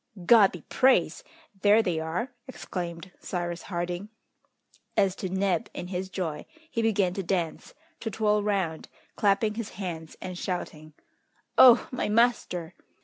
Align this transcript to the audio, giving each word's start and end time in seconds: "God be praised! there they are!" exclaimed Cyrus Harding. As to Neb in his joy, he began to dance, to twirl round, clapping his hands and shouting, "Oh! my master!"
"God 0.25 0.51
be 0.51 0.61
praised! 0.61 1.23
there 1.61 1.83
they 1.83 1.99
are!" 1.99 2.31
exclaimed 2.47 3.11
Cyrus 3.19 3.61
Harding. 3.61 4.09
As 4.97 5.15
to 5.17 5.29
Neb 5.29 5.69
in 5.75 5.89
his 5.89 6.09
joy, 6.09 6.47
he 6.71 6.81
began 6.81 7.13
to 7.13 7.21
dance, 7.21 7.75
to 7.99 8.09
twirl 8.09 8.41
round, 8.41 8.89
clapping 9.15 9.53
his 9.53 9.69
hands 9.77 10.17
and 10.19 10.35
shouting, 10.39 10.93
"Oh! 11.55 11.87
my 11.91 12.09
master!" 12.09 12.73